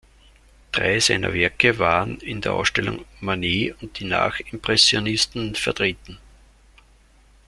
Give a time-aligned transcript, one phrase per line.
[0.71, 6.17] Drei seiner Werke waren in der Ausstellung "Manet und die Nach-Impressionisten" vertreten.